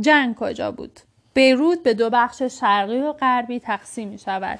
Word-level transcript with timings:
جنگ 0.00 0.34
کجا 0.34 0.72
بود 0.72 1.00
بیروت 1.34 1.82
به 1.82 1.94
دو 1.94 2.10
بخش 2.10 2.42
شرقی 2.42 3.00
و 3.00 3.12
غربی 3.12 3.60
تقسیم 3.60 4.08
می 4.08 4.18
شود. 4.18 4.58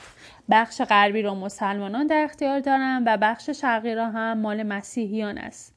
بخش 0.50 0.82
غربی 0.82 1.22
را 1.22 1.34
مسلمانان 1.34 2.06
در 2.06 2.24
اختیار 2.24 2.60
دارند 2.60 3.02
و 3.06 3.16
بخش 3.16 3.50
شرقی 3.50 3.94
را 3.94 4.10
هم 4.10 4.38
مال 4.38 4.62
مسیحیان 4.62 5.38
است. 5.38 5.74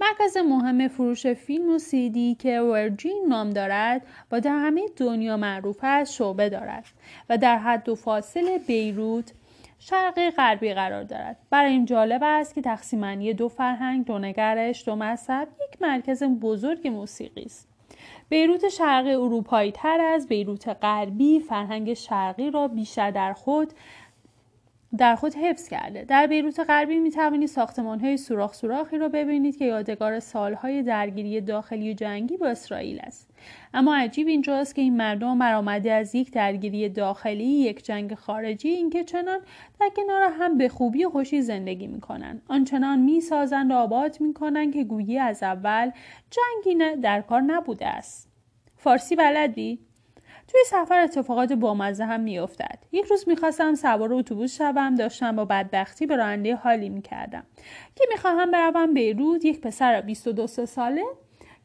مرکز 0.00 0.36
مهم 0.36 0.88
فروش 0.88 1.26
فیلم 1.26 1.74
و 1.74 1.78
سیدی 1.78 2.34
که 2.34 2.60
ورجین 2.60 3.26
نام 3.28 3.50
دارد 3.50 4.02
و 4.32 4.40
در 4.40 4.50
همه 4.50 4.86
دنیا 4.96 5.36
معروف 5.36 5.78
است 5.82 6.12
شعبه 6.12 6.48
دارد 6.48 6.84
و 7.30 7.38
در 7.38 7.58
حد 7.58 7.88
و 7.88 7.94
فاصل 7.94 8.58
بیروت 8.58 9.32
شرقی 9.78 10.30
غربی 10.30 10.74
قرار 10.74 11.02
دارد 11.02 11.36
برای 11.50 11.72
این 11.72 11.84
جالب 11.84 12.20
است 12.24 12.54
که 12.54 12.62
تقسیمانی 12.62 13.34
دو 13.34 13.48
فرهنگ 13.48 14.04
دو 14.04 14.18
نگرش 14.18 14.84
دو 14.84 14.96
مذهب 14.96 15.48
یک 15.48 15.82
مرکز 15.82 16.22
بزرگ 16.22 16.88
موسیقی 16.88 17.42
است 17.42 17.75
بیروت 18.28 18.68
شرقی 18.68 19.12
اروپایی 19.14 19.72
تر 19.72 20.00
از 20.00 20.28
بیروت 20.28 20.68
غربی 20.68 21.40
فرهنگ 21.40 21.94
شرقی 21.94 22.50
را 22.50 22.68
بیشتر 22.68 23.10
در 23.10 23.32
خود 23.32 23.72
در 24.98 25.16
خود 25.16 25.34
حفظ 25.34 25.68
کرده. 25.68 26.04
در 26.04 26.26
بیروت 26.26 26.60
غربی 26.60 26.98
می 26.98 27.10
توانید 27.10 27.48
ساختمان 27.48 28.00
های 28.00 28.16
سوراخ 28.16 28.54
سوراخی 28.54 28.98
را 28.98 29.08
ببینید 29.08 29.56
که 29.56 29.64
یادگار 29.64 30.20
سالهای 30.20 30.82
درگیری 30.82 31.40
داخلی 31.40 31.90
و 31.90 31.94
جنگی 31.94 32.36
با 32.36 32.46
اسرائیل 32.46 33.00
است. 33.02 33.30
اما 33.74 33.96
عجیب 33.96 34.28
اینجاست 34.28 34.74
که 34.74 34.82
این 34.82 34.96
مردم 34.96 35.38
برآمده 35.38 35.92
از 35.92 36.14
یک 36.14 36.32
درگیری 36.32 36.88
داخلی 36.88 37.44
یک 37.44 37.84
جنگ 37.84 38.14
خارجی 38.14 38.68
اینکه 38.68 39.04
چنان 39.04 39.38
در 39.80 39.88
کنار 39.96 40.32
هم 40.38 40.58
به 40.58 40.68
خوبی 40.68 41.04
و 41.04 41.10
خوشی 41.10 41.42
زندگی 41.42 41.86
می‌کنند. 41.86 42.42
آنچنان 42.48 42.98
می‌سازند 42.98 43.70
و 43.70 43.74
آباد 43.74 44.16
می‌کنند 44.20 44.74
که 44.74 44.84
گویی 44.84 45.18
از 45.18 45.42
اول 45.42 45.90
جنگی 46.30 47.00
در 47.02 47.20
کار 47.20 47.40
نبوده 47.40 47.86
است. 47.86 48.25
فارسی 48.86 49.16
بلدی؟ 49.16 49.78
توی 50.48 50.60
سفر 50.66 51.00
اتفاقات 51.00 51.52
بامزه 51.52 52.04
هم 52.04 52.20
میافتد. 52.20 52.78
یک 52.92 53.04
روز 53.04 53.28
می‌خواستم 53.28 53.74
سوار 53.74 54.14
اتوبوس 54.14 54.56
شوم 54.58 54.94
داشتم 54.94 55.36
با 55.36 55.44
بدبختی 55.44 56.06
به 56.06 56.16
راننده 56.16 56.56
حالی 56.56 56.88
می‌کردم. 56.88 57.46
که 57.96 58.04
می‌خواهم 58.10 58.50
بروم 58.50 58.94
بیروت 58.94 59.44
یک 59.44 59.60
پسر 59.60 60.00
22 60.00 60.46
ساله. 60.46 61.04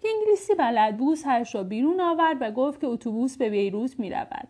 که 0.01 0.07
انگلیسی 0.15 0.55
بلد 0.55 0.97
بود 0.97 1.17
سرش 1.17 1.55
را 1.55 1.63
بیرون 1.63 2.01
آورد 2.01 2.37
و 2.41 2.51
گفت 2.51 2.81
که 2.81 2.87
اتوبوس 2.87 3.37
به 3.37 3.49
بیروت 3.49 3.99
می‌رود. 3.99 4.47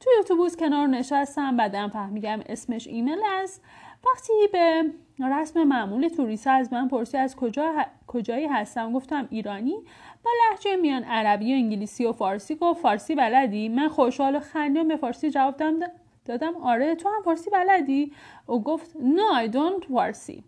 توی 0.00 0.12
اتوبوس 0.20 0.56
کنار 0.56 0.86
نشستم 0.86 1.56
بعدم 1.56 1.88
فهمیدم 1.88 2.40
اسمش 2.46 2.86
ایمیل 2.86 3.20
است. 3.24 3.62
وقتی 4.06 4.32
به 4.52 4.84
رسم 5.24 5.64
معمول 5.64 6.08
توریسا 6.08 6.50
از 6.50 6.72
من 6.72 6.88
پرسی 6.88 7.16
از 7.16 7.36
کجا 7.36 7.72
کجایی 8.06 8.46
هستم. 8.46 8.92
گفتم 8.92 9.28
ایرانی؟ 9.30 9.76
با 10.24 10.30
لحجه 10.42 10.76
میان 10.76 11.04
عربی 11.04 11.52
و 11.52 11.56
انگلیسی 11.56 12.04
و 12.04 12.12
فارسی 12.12 12.54
گفت 12.54 12.80
فارسی 12.80 13.14
بلدی؟ 13.14 13.68
من 13.68 13.88
خوشحال 13.88 14.36
و 14.36 14.40
خندم 14.40 14.88
به 14.88 14.96
فارسی 14.96 15.30
جواب 15.30 15.56
دادم 15.56 15.90
دادم 16.24 16.56
آره 16.56 16.94
تو 16.94 17.08
هم 17.08 17.22
فارسی 17.22 17.50
بلدی؟ 17.50 18.12
او 18.46 18.62
گفت 18.62 18.92
no 18.92 19.46
I 19.46 19.52
don't 19.52 19.88
فارسی. 19.88 20.44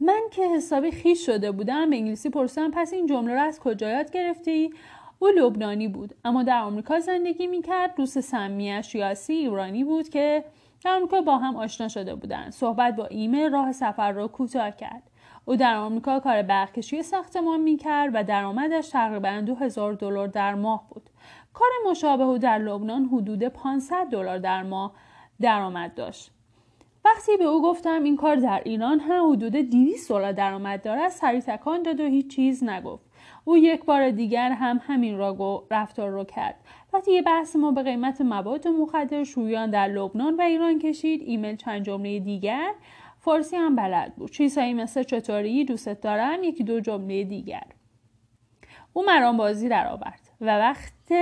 من 0.00 0.20
که 0.30 0.48
حسابی 0.56 0.90
خیش 0.90 1.26
شده 1.26 1.50
بودم 1.50 1.90
به 1.90 1.96
انگلیسی 1.96 2.30
پرسیدم 2.30 2.70
پس 2.70 2.92
این 2.92 3.06
جمله 3.06 3.34
رو 3.34 3.40
از 3.40 3.60
کجا 3.60 3.90
یاد 3.90 4.10
گرفتی؟ 4.10 4.70
او 5.18 5.28
لبنانی 5.28 5.88
بود 5.88 6.14
اما 6.24 6.42
در 6.42 6.60
آمریکا 6.60 7.00
زندگی 7.00 7.46
می‌کرد. 7.46 7.94
دوست 7.96 8.20
سمیش 8.20 8.94
یاسی 8.94 9.32
ایرانی 9.32 9.84
بود 9.84 10.08
که 10.08 10.44
آمریکا 10.88 11.20
با 11.20 11.38
هم 11.38 11.56
آشنا 11.56 11.88
شده 11.88 12.14
بودند 12.14 12.52
صحبت 12.52 12.96
با 12.96 13.06
ایمیل 13.06 13.52
راه 13.52 13.72
سفر 13.72 14.12
را 14.12 14.28
کوتاه 14.28 14.70
کرد. 14.70 15.02
او 15.44 15.56
در 15.56 15.76
آمریکا 15.76 16.20
کار 16.20 16.42
برقکشی 16.42 17.02
ساختمان 17.02 17.60
می‌کرد 17.60 18.10
و 18.14 18.24
درآمدش 18.24 18.88
تقریبا 18.88 19.42
دو 19.46 19.54
هزار 19.54 19.92
دلار 19.92 20.28
در 20.28 20.54
ماه 20.54 20.86
بود. 20.90 21.10
کار 21.52 21.68
مشابه 21.90 22.24
او 22.24 22.38
در 22.38 22.58
لبنان 22.58 23.04
حدود 23.04 23.42
500 23.42 24.06
دلار 24.10 24.38
در 24.38 24.62
ماه 24.62 24.92
درآمد 25.40 25.94
داشت. 25.94 26.30
وقتی 27.04 27.36
به 27.36 27.44
او 27.44 27.62
گفتم 27.62 28.02
این 28.02 28.16
کار 28.16 28.36
در 28.36 28.62
ایران 28.64 29.00
هم 29.00 29.32
حدود 29.32 29.56
200 29.56 30.08
دلار 30.08 30.32
درآمد 30.32 30.82
دارد. 30.82 31.08
سری 31.08 31.40
تکان 31.40 31.82
داد 31.82 32.00
و 32.00 32.04
هیچ 32.04 32.36
چیز 32.36 32.64
نگفت. 32.64 33.04
او 33.48 33.56
یک 33.56 33.84
بار 33.84 34.10
دیگر 34.10 34.50
هم 34.50 34.80
همین 34.86 35.18
را 35.18 35.66
رفتار 35.70 36.10
رو 36.10 36.24
کرد. 36.24 36.54
وقتی 36.92 37.12
یه 37.12 37.22
بحث 37.22 37.56
ما 37.56 37.72
به 37.72 37.82
قیمت 37.82 38.20
مواد 38.20 38.68
مخدر 38.68 39.24
شویان 39.24 39.70
در 39.70 39.88
لبنان 39.88 40.36
و 40.36 40.40
ایران 40.40 40.78
کشید 40.78 41.22
ایمیل 41.24 41.56
چند 41.56 41.82
جمله 41.84 42.18
دیگر 42.18 42.72
فارسی 43.20 43.56
هم 43.56 43.76
بلد 43.76 44.16
بود. 44.16 44.30
چیزهایی 44.30 44.74
مثل 44.74 45.02
چطوری 45.02 45.64
دوستت 45.64 46.00
دارم 46.00 46.42
یکی 46.42 46.64
دو 46.64 46.80
جمله 46.80 47.24
دیگر. 47.24 47.62
او 48.92 49.04
مرام 49.04 49.36
بازی 49.36 49.68
در 49.68 49.88
آورد 49.88 50.20
و 50.40 50.58
وقت 50.58 51.12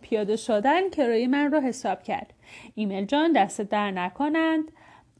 پیاده 0.00 0.36
شدن 0.36 0.90
کرایه 0.90 1.28
من 1.28 1.52
را 1.52 1.60
حساب 1.60 2.02
کرد. 2.02 2.34
ایمیل 2.74 3.04
جان 3.04 3.32
دست 3.32 3.60
در 3.60 3.90
نکنند. 3.90 4.72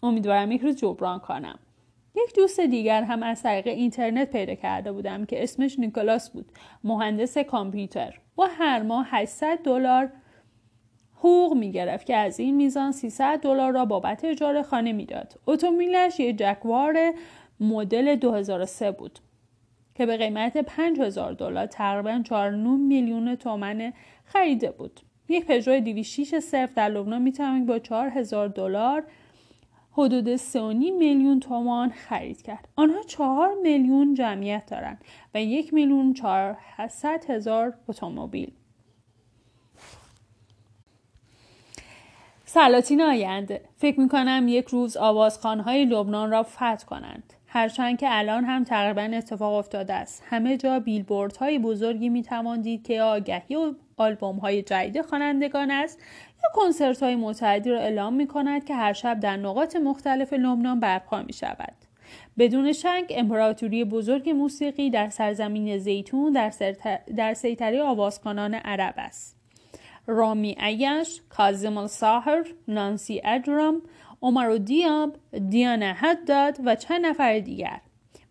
امیدوارم 0.03 0.53
یک 0.53 0.61
روز 0.61 0.77
جبران 0.77 1.19
کنم. 1.19 1.59
یک 2.15 2.35
دوست 2.35 2.61
دیگر 2.61 3.03
هم 3.03 3.23
از 3.23 3.43
طریق 3.43 3.67
اینترنت 3.67 4.31
پیدا 4.31 4.55
کرده 4.55 4.93
بودم 4.93 5.25
که 5.25 5.43
اسمش 5.43 5.79
نیکولاس 5.79 6.31
بود 6.31 6.53
مهندس 6.85 7.39
کامپیوتر. 7.39 8.19
و 8.39 8.43
هر 8.43 8.83
ماه 8.83 9.07
800 9.11 9.59
دلار 9.65 10.13
حقوق 11.17 11.55
می‌گرفت 11.55 12.07
که 12.07 12.17
از 12.17 12.41
این 12.41 12.57
میزان 12.57 12.93
300 12.93 13.41
دلار 13.41 13.73
را 13.73 13.85
بابت 13.85 14.25
اجاره 14.25 14.63
خانه 14.63 14.93
می‌داد. 14.93 15.41
اتومبیلش 15.47 16.21
یه 16.21 16.33
جکوار 16.33 17.13
مدل 17.61 18.17
2003 18.17 18.91
بود 18.91 19.19
که 19.95 20.07
به 20.07 20.17
قیمت 20.17 20.57
5000 20.57 21.33
دلار 21.33 21.67
تقریبا 21.67 22.23
4 22.25 22.51
میلیون 22.51 23.35
تومن 23.35 23.93
خریده 24.25 24.71
بود. 24.71 25.01
یک 25.29 25.47
پژو 25.47 25.81
206 25.81 26.39
صفر 26.39 26.73
در 26.77 26.89
لبنان 26.89 27.23
می‌توانید 27.23 27.67
با 27.67 27.79
4000 27.79 28.49
دلار 28.49 29.05
حدود 29.93 30.37
3.5 30.37 30.55
میلیون 30.99 31.41
تومان 31.41 31.91
خرید 31.91 32.43
کرد. 32.43 32.69
آنها 32.77 33.03
4 33.03 33.55
میلیون 33.63 34.15
جمعیت 34.15 34.67
دارند 34.67 35.05
و 35.35 35.43
یک 35.43 35.75
میلیون 35.75 36.15
400 36.15 37.25
هزار 37.29 37.75
اتومبیل. 37.89 38.53
سلاطین 42.45 43.01
آینده 43.01 43.61
فکر 43.77 44.01
می 44.01 44.09
کنم 44.09 44.45
یک 44.49 44.67
روز 44.67 44.97
آوازخانهای 44.97 45.85
لبنان 45.85 46.31
را 46.31 46.43
فتح 46.43 46.77
کنند. 46.77 47.33
هرچند 47.47 47.99
که 47.99 48.07
الان 48.11 48.45
هم 48.45 48.65
تقریبا 48.65 49.17
اتفاق 49.17 49.55
افتاده 49.55 49.95
است. 49.95 50.23
همه 50.27 50.57
جا 50.57 50.81
بیلبورد 50.81 51.37
های 51.37 51.59
بزرگی 51.59 52.09
می 52.09 52.25
دید 52.63 52.87
که 52.87 53.03
آگهی 53.03 53.55
و 53.55 53.75
آلبوم 53.97 54.37
های 54.37 54.63
جدید 54.63 55.03
خوانندگان 55.03 55.71
است 55.71 56.03
کنسرت 56.55 57.03
های 57.03 57.17
متعدی 57.17 57.71
را 57.71 57.79
اعلام 57.79 58.15
می 58.15 58.27
کند 58.27 58.65
که 58.65 58.75
هر 58.75 58.93
شب 58.93 59.21
در 59.21 59.37
نقاط 59.37 59.77
مختلف 59.77 60.33
لبنان 60.33 60.81
برپا 60.81 61.23
می 61.23 61.33
شود. 61.33 61.75
بدون 62.39 62.73
شک 62.73 63.05
امپراتوری 63.11 63.85
بزرگ 63.85 64.31
موسیقی 64.31 64.91
در 64.91 65.09
سرزمین 65.09 65.79
زیتون 65.79 66.33
در, 66.33 66.53
در 67.17 67.35
سیطره 67.35 67.83
آوازخانان 67.83 68.55
عرب 68.55 68.95
است. 68.97 69.37
رامی 70.07 70.57
ایش، 70.61 71.21
کازم 71.29 71.77
الساهر، 71.77 72.45
نانسی 72.69 73.21
اجرام، 73.25 73.83
عمر 74.23 74.57
دیاب، 74.57 75.17
دیانه 75.51 75.93
حداد 75.93 76.59
و 76.65 76.75
چند 76.75 77.07
نفر 77.07 77.39
دیگر. 77.39 77.81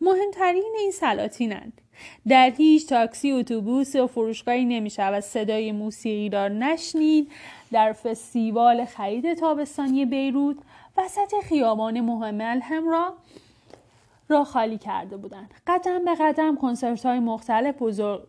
مهمترین 0.01 0.75
این 0.79 0.91
سلاطینند. 0.91 1.81
در 2.27 2.51
هیچ 2.57 2.89
تاکسی 2.89 3.31
اتوبوس 3.31 3.95
و 3.95 4.07
فروشگاهی 4.07 4.65
نمی 4.65 4.89
شود 4.89 5.19
صدای 5.19 5.71
موسیقی 5.71 6.29
را 6.29 6.47
نشنید. 6.47 7.31
در 7.71 7.93
فستیوال 7.93 8.85
خرید 8.85 9.33
تابستانی 9.33 10.05
بیروت. 10.05 10.57
وسط 10.97 11.33
خیابان 11.49 12.01
مهم 12.01 12.41
الحمرا 12.41 12.89
را 12.89 14.43
خالی 14.43 14.77
کرده 14.77 15.17
بودند. 15.17 15.53
قدم 15.67 16.05
به 16.05 16.15
قدم 16.19 16.55
کنسرت 16.55 17.05
های 17.05 17.19
مختلف 17.19 17.75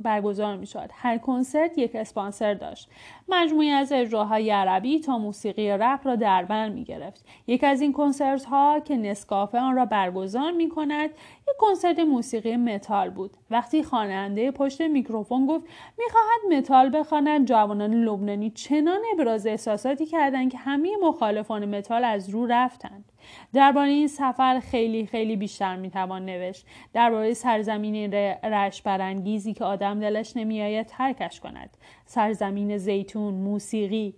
برگزار 0.00 0.56
می 0.56 0.66
شد. 0.66 0.90
هر 0.92 1.18
کنسرت 1.18 1.78
یک 1.78 1.96
اسپانسر 1.96 2.54
داشت. 2.54 2.90
مجموعی 3.28 3.70
از 3.70 3.92
اجراهای 3.92 4.50
عربی 4.50 5.00
تا 5.00 5.18
موسیقی 5.18 5.70
رپ 5.70 6.00
را 6.04 6.16
در 6.16 6.44
بر 6.44 6.68
می 6.68 6.84
گرفت. 6.84 7.24
یک 7.46 7.64
از 7.64 7.80
این 7.80 7.92
کنسرت 7.92 8.44
ها 8.44 8.80
که 8.80 8.96
نسکافه 8.96 9.58
آن 9.58 9.76
را 9.76 9.84
برگزار 9.84 10.50
می 10.50 10.68
کند 10.68 11.10
یک 11.10 11.56
کنسرت 11.58 11.98
موسیقی 11.98 12.56
متال 12.56 13.10
بود. 13.10 13.36
وقتی 13.50 13.82
خواننده 13.82 14.50
پشت 14.50 14.80
میکروفون 14.80 15.46
گفت 15.46 15.64
می‌خواهد 15.98 16.58
متال 16.58 16.98
بخواند 16.98 17.46
جوانان 17.46 17.94
لبنانی 17.94 18.50
چنان 18.50 19.00
ابراز 19.12 19.46
احساساتی 19.46 20.06
کردند 20.06 20.52
که 20.52 20.58
همه 20.58 20.90
مخالفان 21.02 21.76
متال 21.76 22.04
از 22.04 22.28
رو 22.28 22.46
رفتند. 22.46 23.11
درباره 23.52 23.88
این 23.90 24.08
سفر 24.08 24.60
خیلی 24.60 25.06
خیلی 25.06 25.36
بیشتر 25.36 25.76
می‌توان 25.76 26.26
نوشت. 26.26 26.66
درباره 26.92 27.34
سرزمین 27.34 28.12
رش 28.42 28.82
برانگیزی 28.82 29.54
که 29.54 29.64
آدم 29.64 30.00
دلش 30.00 30.36
نمیآید 30.36 30.86
ترکش 30.86 31.40
کند. 31.40 31.76
سرزمین 32.04 32.76
زیتون 32.76 33.34
موسیقی 33.34 34.14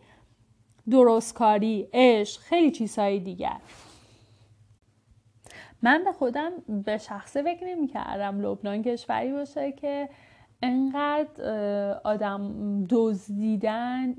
درستکاری 0.90 1.88
عشق 1.92 2.40
خیلی 2.40 2.70
چیزهای 2.70 3.20
دیگر. 3.20 3.56
من 5.82 6.04
به 6.04 6.12
خودم 6.12 6.50
به 6.84 6.98
شخصه 6.98 7.42
فکر 7.42 7.66
نمی 7.66 7.86
کردم 7.86 8.40
لبنان 8.40 8.82
کشوری 8.82 9.32
باشه 9.32 9.72
که 9.72 10.08
انقدر 10.62 11.44
آدم 12.04 12.84
دزدیدن 12.90 14.14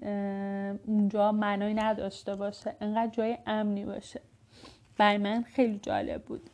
اونجا 0.88 1.32
معنای 1.32 1.74
نداشته 1.74 2.36
باشه. 2.36 2.76
انقدر 2.82 3.12
جای 3.12 3.38
امنی 3.46 3.86
باشه. 3.86 4.22
برای 4.98 5.18
من 5.18 5.44
خیلی 5.44 5.80
جالب 5.80 6.24
بود. 6.24 6.50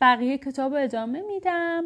بقیه 0.00 0.38
کتاب 0.38 0.74
ادامه 0.74 1.22
میدم. 1.22 1.84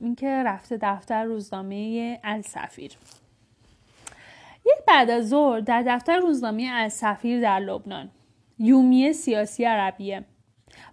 اینکه 0.00 0.42
رفته 0.46 0.78
دفتر 0.82 1.24
روزنامه 1.24 2.20
السفیر. 2.24 2.92
یک 4.66 4.84
بعد 4.86 5.10
از 5.10 5.28
ظهر 5.28 5.60
در 5.60 5.82
دفتر 5.86 6.18
روزنامه 6.18 6.68
السفیر 6.72 7.40
در 7.40 7.60
لبنان. 7.60 8.10
یومی 8.58 9.12
سیاسی 9.12 9.64
عربیه. 9.64 10.24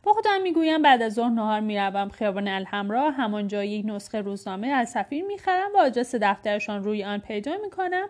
با 0.03 0.13
خودم 0.13 0.41
می‌گویم 0.41 0.81
بعد 0.81 1.01
از 1.01 1.13
ظهر 1.13 1.29
نهار 1.29 1.59
می‌روم 1.59 2.09
خیابان 2.09 2.47
الحمرا. 2.47 3.11
همانجا 3.11 3.63
یک 3.63 3.85
نسخه 3.85 4.21
روزنامه 4.21 4.67
از 4.67 4.89
سفیر 4.89 5.25
می‌خرم 5.25 5.69
و 5.75 5.79
آدرس 5.79 6.15
دفترشان 6.15 6.83
روی 6.83 7.03
آن 7.03 7.19
پیدا 7.19 7.57
می‌کنم. 7.63 8.07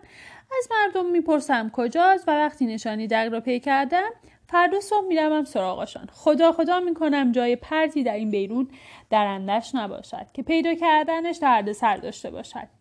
از 0.58 0.68
مردم 0.70 1.10
می‌پرسم 1.10 1.70
کجاست 1.70 2.28
و 2.28 2.30
وقتی 2.30 2.66
نشانی 2.66 3.06
در 3.06 3.28
را 3.28 3.40
پی 3.40 3.60
کردم 3.60 4.10
فردا 4.46 4.80
صبح 4.80 5.06
می‌روم 5.06 5.44
سراغشان. 5.44 6.08
خدا 6.12 6.52
خدا 6.52 6.80
می‌کنم 6.80 7.32
جای 7.32 7.56
پرتی 7.56 8.02
در 8.02 8.14
این 8.14 8.30
بیرون 8.30 8.68
درندش 9.10 9.74
نباشد 9.74 10.26
که 10.32 10.42
پیدا 10.42 10.74
کردنش 10.74 11.36
درد 11.36 11.72
سر 11.72 11.96
داشته 11.96 12.30
باشد. 12.30 12.77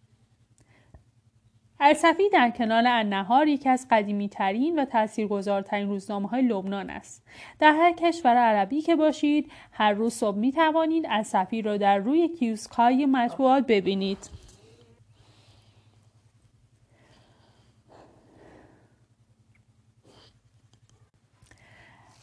الصفی 1.79 2.29
در 2.29 2.49
کنال 2.49 2.87
النهار 2.87 3.47
یکی 3.47 3.69
از 3.69 3.87
قدیمی 3.91 4.29
ترین 4.29 4.79
و 4.79 4.85
تاثیرگذارترین 4.85 5.89
روزنامه 5.89 6.27
های 6.27 6.41
لبنان 6.41 6.89
است. 6.89 7.23
در 7.59 7.71
هر 7.71 7.93
کشور 7.93 8.35
عربی 8.35 8.81
که 8.81 8.95
باشید 8.95 9.51
هر 9.71 9.93
روز 9.93 10.13
صبح 10.13 10.37
می 10.37 10.51
توانید 10.51 11.05
الصفی 11.09 11.61
را 11.61 11.77
در 11.77 11.97
روی 11.97 12.27
کیوسک 12.27 12.71
های 12.71 13.05
مطبوعات 13.05 13.67
ببینید. 13.67 14.17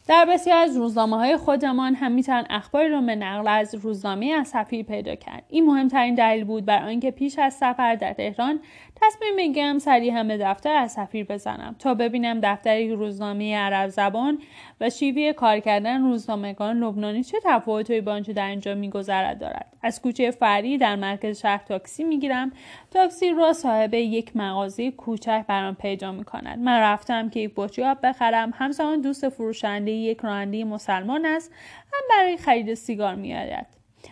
در 0.07 0.25
بسیار 0.29 0.57
از 0.57 0.77
روزنامه 0.77 1.17
های 1.17 1.37
خودمان 1.37 1.95
هم 1.95 2.11
می‌توان 2.11 2.45
اخباری 2.49 2.89
را 2.89 3.01
به 3.01 3.15
نقل 3.15 3.47
از 3.47 3.75
روزنامه 3.75 4.25
از 4.25 4.47
سفیر 4.47 4.85
پیدا 4.85 5.15
کرد. 5.15 5.43
این 5.49 5.65
مهمترین 5.65 6.15
دلیل 6.15 6.43
بود 6.43 6.65
بر 6.65 6.83
آنکه 6.83 7.11
پیش 7.11 7.39
از 7.39 7.53
سفر 7.53 7.95
در 7.95 8.13
تهران 8.13 8.59
تصمیم 9.01 9.35
بگیرم 9.37 9.79
سریع 9.79 10.13
هم 10.13 10.27
به 10.27 10.37
دفتر 10.37 10.75
از 10.75 10.91
سفیر 10.91 11.25
بزنم 11.25 11.75
تا 11.79 11.93
ببینم 11.93 12.39
دفتر 12.43 12.87
روزنامه 12.87 13.57
عرب 13.57 13.89
زبان 13.89 14.39
و 14.81 14.89
شیوه 14.89 15.33
کار 15.33 15.59
کردن 15.59 16.01
روزنامهگان 16.01 16.83
لبنانی 16.83 17.23
چه 17.23 17.37
تفاوتهایی 17.43 18.01
با 18.01 18.11
آنچه 18.11 18.33
در 18.33 18.47
اینجا 18.47 18.75
میگذرد 18.75 19.39
دارد. 19.39 19.73
از 19.81 20.01
کوچه 20.01 20.31
فری 20.31 20.77
در 20.77 20.95
مرکز 20.95 21.41
شهر 21.41 21.63
تاکسی 21.67 22.03
می‌گیرم. 22.03 22.51
تاکسی 22.91 23.29
را 23.29 23.53
صاحب 23.53 23.93
یک 23.93 24.35
مغازه 24.35 24.91
کوچک 24.91 25.45
برام 25.47 25.75
پیدا 25.75 26.11
می‌کند. 26.11 26.59
من 26.59 26.79
رفتم 26.79 27.29
که 27.29 27.39
یک 27.39 27.51
بطری 27.55 27.85
آب 27.85 27.97
بخرم. 28.03 28.53
همزمان 28.55 29.01
دوست 29.01 29.29
فروشنده 29.29 29.94
یک 29.95 30.19
راننده 30.19 30.63
مسلمان 30.63 31.25
است 31.25 31.51
هم 31.93 32.01
برای 32.09 32.37
خرید 32.37 32.73
سیگار 32.73 33.15
میآید. 33.15 33.65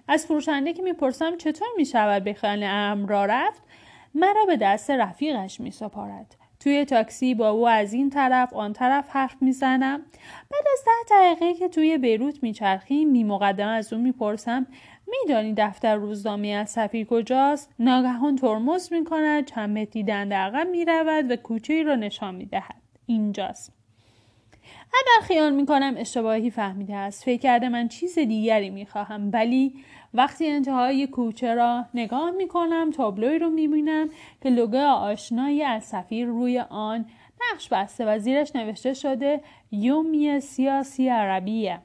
از 0.08 0.26
فروشنده 0.26 0.74
که 0.74 0.84
می‌پرسم 0.84 1.38
چطور 1.38 1.68
می‌شود 1.78 2.24
به 2.24 2.34
خیال 2.34 2.64
امر 2.64 3.10
را 3.10 3.26
رفت 3.26 3.62
مرا 4.16 4.46
به 4.48 4.58
دست 4.58 4.92
رفیقش 4.92 5.60
می 5.60 5.72
سپارد. 5.72 6.36
توی 6.60 6.86
تاکسی 6.86 7.36
با 7.36 7.50
او 7.50 7.68
از 7.68 7.94
این 7.94 8.10
طرف 8.10 8.54
آن 8.54 8.74
طرف 8.74 9.10
حرف 9.10 9.36
می‌زنم. 9.42 10.02
بعد 10.52 10.64
از 10.74 10.86
ده 10.86 11.16
دقیقه 11.16 11.54
که 11.54 11.68
توی 11.68 11.98
بیروت 11.98 12.44
میچرخیم 12.44 13.14
بی 13.14 13.24
مقدمه 13.24 13.72
از 13.72 13.94
او 13.94 14.00
می‌پرسم 14.00 14.68
میدانی 15.08 15.54
دفتر 15.58 15.96
روزنامه 15.96 16.48
از 16.48 16.70
سفیر 16.70 17.08
کجاست؟ 17.08 17.72
ناگهان 17.80 18.36
ترمز 18.36 18.94
می‌کند 18.94 19.46
چند 19.46 19.78
متری 19.78 20.04
دنده 20.04 20.36
عقب 20.36 20.68
می‌رود 20.68 21.32
و 21.32 21.36
کوچه 21.36 21.84
را 21.84 21.96
نشان 21.96 22.36
می‌دهد. 22.36 22.82
اینجاست. 23.06 23.83
اول 24.94 25.28
خیال 25.28 25.54
می‌کنم 25.54 25.94
اشتباهی 25.98 26.50
فهمیده 26.50 26.96
است. 26.96 27.24
فکر 27.24 27.42
کرده 27.42 27.70
من 27.70 27.88
چیز 27.88 28.20
دیگری 28.20 28.70
می‌خواهم. 28.70 29.30
ولی 29.34 29.74
وقتی 30.14 30.48
انتهای 30.48 31.08
کوچه 31.08 31.56
را 31.56 31.86
نگاه 31.94 32.32
می 32.32 32.48
کنم 32.48 32.92
تابلوی 32.92 33.40
رو 33.40 33.50
می 33.50 33.68
بینم 33.68 34.10
که 34.44 34.50
لوگو 34.50 34.78
آشنایی 34.78 35.64
از 35.64 35.84
سفیر 35.84 36.28
روی 36.28 36.60
آن 36.60 37.06
نقش 37.52 37.70
بسته 37.70 38.06
و 38.06 38.20
زیرش 38.20 38.56
نوشته 38.56 38.94
شده 38.94 39.42
یومی 39.72 40.40
سیاسی 40.40 41.10
عربیه. 41.10 41.80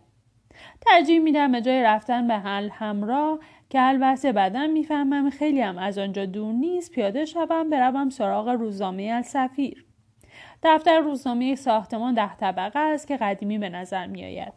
ترجیح 0.81 1.19
میدم 1.19 1.53
به 1.53 1.61
جای 1.61 1.83
رفتن 1.83 2.29
به 2.29 2.35
حل 2.35 2.69
همراه 2.73 3.39
که 3.71 3.83
البته 3.83 4.33
بعدا 4.33 4.67
می‌فهمم 4.67 5.31
خیلی 5.31 5.61
هم 5.61 5.79
از 5.79 5.99
آنجا 5.99 6.27
دور 6.27 6.53
نیست 6.53 6.91
پیاده 6.91 7.25
شوم 7.25 7.71
بروم 7.71 8.11
سراغ 8.11 8.49
روزنامه 8.49 9.03
السفیر 9.03 9.88
دفتر 10.63 11.01
روزنامه 11.01 11.55
ساختمان 11.55 12.15
ده 12.15 12.37
طبقه 12.37 12.79
است 12.79 13.07
که 13.07 13.17
قدیمی 13.17 13.59
به 13.59 13.69
نظر 13.69 14.07
میآید. 14.07 14.53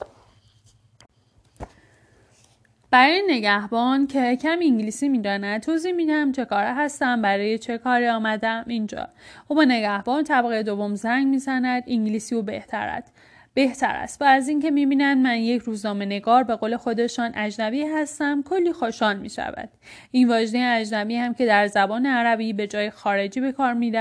برای 2.92 3.22
نگهبان 3.28 4.08
که 4.08 4.36
کم 4.36 4.58
انگلیسی 4.62 5.10
می‌داند 5.10 5.62
توضیح 5.62 5.92
میدم 5.92 6.32
چه 6.32 6.46
کاره 6.46 6.74
هستم 6.74 7.22
برای 7.22 7.58
چه 7.58 7.78
کاری 7.78 8.08
آمدم. 8.08 8.66
اینجا. 8.68 9.10
او 9.48 9.56
با 9.56 9.64
نگهبان 9.64 10.24
طبقه 10.24 10.64
دوم 10.64 10.96
زنگ 10.96 11.28
می‌زند 11.28 11.84
انگلیسی 11.88 12.36
او 12.36 12.42
بهترد 12.42 13.12
بهتر 13.54 13.96
است 13.96 14.22
و 14.22 14.26
از 14.26 14.48
اینکه 14.48 14.72
می‌بینند 14.72 15.18
من 15.18 15.38
یک 15.38 15.62
روزنامه 15.62 16.06
نگار 16.06 16.44
به 16.44 16.56
قول 16.56 16.78
خودشان 16.78 17.32
اجنبی 17.36 17.84
هستم 17.84 18.42
کلی 18.42 18.74
خوشحال 18.74 19.20
می 19.20 19.30
شود. 19.30 19.70
این 20.12 20.28
واژه 20.28 20.60
اجنبی 20.60 21.16
هم 21.16 21.34
که 21.34 21.46
در 21.46 21.68
زبان 21.68 22.06
عربی 22.06 22.54
به 22.54 22.68
جای 22.68 22.90
خارجی 22.90 23.42
به 23.42 23.52
کار 23.52 23.74
می 23.74 23.98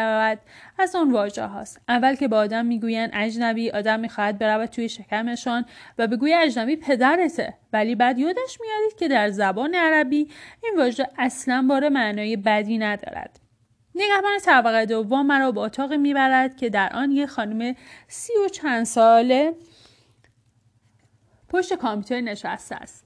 از 0.79 0.97
آن 0.97 1.13
واژه 1.13 1.47
هاست. 1.47 1.81
اول 1.89 2.15
که 2.15 2.29
به 2.29 2.37
آدم 2.37 2.67
می‌گویند 2.67 3.11
اجنبی 3.13 3.71
آدم 3.71 4.01
می‌خواهد 4.01 4.39
برود 4.39 4.69
توی 4.69 4.89
شکمشان 4.89 5.65
و 5.99 6.07
بگوی 6.07 6.35
اجنبی 6.35 6.77
پدرته 6.77 7.55
ولی 7.73 7.95
بعد 7.95 8.19
یادش 8.19 8.59
میادید 8.61 8.99
که 8.99 9.09
در 9.09 9.31
زبان 9.31 9.75
عربی 9.75 10.29
این 10.63 10.75
واژه 10.77 11.07
اصلا 11.19 11.67
بار 11.69 11.89
معنای 11.89 12.37
بدی 12.37 12.79
ندارد. 12.79 13.50
نگهبان 13.95 14.39
طبقه 14.45 14.87
دوم 14.87 15.27
مرا 15.27 15.53
به 15.53 15.61
اتاقی 15.61 15.97
می‌برد 15.97 16.57
که 16.57 16.71
در 16.71 16.93
آن 16.93 17.11
یک 17.11 17.27
خانم 17.29 17.77
سی 18.09 18.33
و 18.47 18.49
چند 18.49 18.85
ساله 18.85 19.55
پشت 21.49 21.75
کامپیوتر 21.75 22.21
نشسته 22.21 22.75
است. 22.75 23.05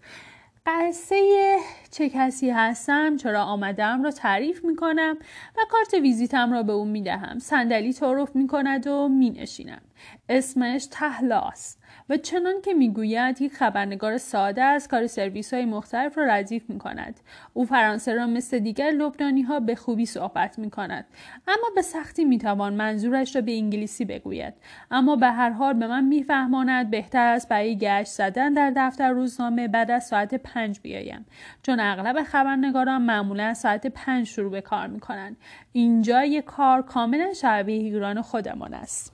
قصه 0.67 1.59
چه 1.95 2.09
کسی 2.09 2.51
هستم 2.51 3.17
چرا 3.17 3.43
آمدم 3.43 4.03
را 4.03 4.11
تعریف 4.11 4.65
می 4.65 4.77
کنم 4.77 5.17
و 5.57 5.61
کارت 5.71 5.95
ویزیتم 5.95 6.53
را 6.53 6.63
به 6.63 6.73
او 6.73 6.85
می 6.85 7.03
دهم. 7.03 7.39
صندلی 7.39 7.93
تعارف 7.93 8.37
می 8.37 8.47
کند 8.47 8.87
و 8.87 9.09
می 9.09 9.31
نشینم. 9.31 9.81
اسمش 10.29 10.87
تهلاست. 10.91 11.85
و 12.09 12.17
چنان 12.17 12.61
که 12.61 12.75
می‌گوید 12.75 13.43
یک 13.43 13.53
خبرنگار 13.53 14.19
ساده 14.19 14.63
از 14.63 14.89
کار 14.89 15.07
سرویس 15.07 15.55
های 15.55 15.65
مختلف 15.65 16.19
را 16.19 16.25
ردیف 16.25 16.71
می 16.71 16.79
کند. 16.79 17.21
او 17.53 17.65
فرانسه 17.65 18.15
را 18.15 18.27
مثل 18.27 18.59
دیگر 18.59 18.91
لبنانی 18.91 19.43
ها 19.43 19.61
به 19.61 19.75
خوبی 19.75 20.07
صحبت 20.07 20.59
می 20.59 20.71
کند. 20.71 21.05
اما 21.49 21.67
به 21.75 21.83
سختی 21.83 22.25
می 22.25 22.39
توان 22.39 22.75
منظورش 22.75 23.37
را 23.37 23.43
به 23.43 23.53
انگلیسی 23.53 24.05
بگوید. 24.05 24.55
اما 24.91 25.17
به 25.17 25.27
هر 25.27 25.51
حال 25.51 25.75
به 25.75 25.87
من 25.87 26.05
میفهماند 26.05 26.91
بهتر 26.91 27.27
است 27.27 27.49
برای 27.49 27.79
گشت 27.79 28.11
زدن 28.11 28.53
در 28.53 28.73
دفتر 28.77 29.11
روزنامه 29.11 29.69
بعد 29.69 29.91
از 29.91 30.07
ساعت 30.07 30.35
پنج 30.35 30.81
بیایم. 30.81 31.27
چون 31.63 31.81
اغلب 31.85 32.23
خبرنگاران 32.23 33.03
معمولا 33.03 33.55
ساعت 33.55 33.87
پنج 33.87 34.27
شروع 34.27 34.51
به 34.51 34.61
کار 34.61 34.87
می 34.87 35.01
کنند. 35.01 35.37
اینجا 35.73 36.25
یک 36.25 36.45
کار 36.45 36.83
کاملا 36.83 37.33
شبیه 37.33 37.83
ایران 37.83 38.23
خودمان 38.23 38.75
است. 38.75 39.14